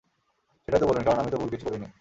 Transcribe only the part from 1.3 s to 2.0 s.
তো ভুল কিছু করিনি!